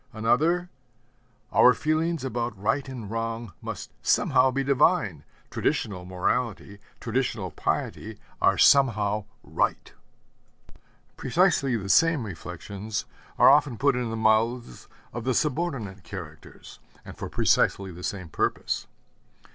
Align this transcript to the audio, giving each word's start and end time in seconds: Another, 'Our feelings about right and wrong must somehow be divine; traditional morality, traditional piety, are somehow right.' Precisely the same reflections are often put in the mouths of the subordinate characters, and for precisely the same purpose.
Another, 0.13 0.71
'Our 1.53 1.75
feelings 1.75 2.23
about 2.25 2.59
right 2.59 2.89
and 2.89 3.11
wrong 3.11 3.53
must 3.61 3.91
somehow 4.01 4.49
be 4.49 4.63
divine; 4.63 5.23
traditional 5.51 6.05
morality, 6.05 6.79
traditional 6.99 7.51
piety, 7.51 8.17
are 8.41 8.57
somehow 8.57 9.25
right.' 9.43 9.93
Precisely 11.17 11.77
the 11.77 11.87
same 11.87 12.25
reflections 12.25 13.05
are 13.37 13.49
often 13.51 13.77
put 13.77 13.95
in 13.95 14.09
the 14.09 14.17
mouths 14.17 14.87
of 15.13 15.23
the 15.23 15.35
subordinate 15.35 16.03
characters, 16.03 16.79
and 17.05 17.15
for 17.15 17.29
precisely 17.29 17.91
the 17.91 18.01
same 18.01 18.27
purpose. 18.29 18.87